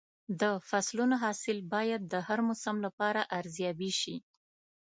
[0.41, 4.15] د فصلونو حاصل باید د هر موسم لپاره ارزیابي شي.